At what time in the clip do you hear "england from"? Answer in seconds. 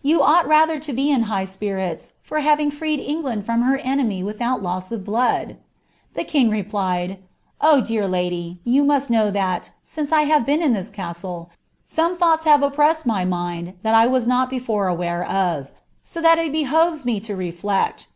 3.00-3.62